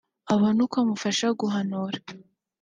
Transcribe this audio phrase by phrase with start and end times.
[0.33, 1.97] abone uko amufasha guhanura